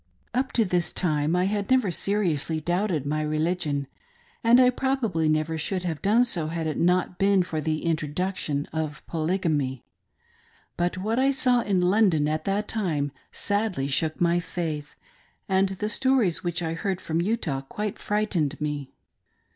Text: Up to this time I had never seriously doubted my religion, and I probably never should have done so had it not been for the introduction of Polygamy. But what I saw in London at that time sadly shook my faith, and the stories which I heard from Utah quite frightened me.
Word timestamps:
Up 0.33 0.51
to 0.53 0.65
this 0.65 0.91
time 0.91 1.35
I 1.35 1.43
had 1.43 1.69
never 1.69 1.91
seriously 1.91 2.59
doubted 2.59 3.05
my 3.05 3.21
religion, 3.21 3.85
and 4.43 4.59
I 4.59 4.71
probably 4.71 5.29
never 5.29 5.59
should 5.59 5.83
have 5.83 6.01
done 6.01 6.25
so 6.25 6.47
had 6.47 6.65
it 6.65 6.79
not 6.79 7.19
been 7.19 7.43
for 7.43 7.61
the 7.61 7.85
introduction 7.85 8.65
of 8.73 9.05
Polygamy. 9.05 9.83
But 10.75 10.97
what 10.97 11.19
I 11.19 11.29
saw 11.29 11.61
in 11.61 11.81
London 11.81 12.27
at 12.27 12.45
that 12.45 12.67
time 12.67 13.11
sadly 13.31 13.87
shook 13.89 14.19
my 14.19 14.39
faith, 14.39 14.95
and 15.47 15.69
the 15.69 15.87
stories 15.87 16.43
which 16.43 16.63
I 16.63 16.73
heard 16.73 16.99
from 16.99 17.21
Utah 17.21 17.61
quite 17.61 17.99
frightened 17.99 18.59
me. 18.59 18.95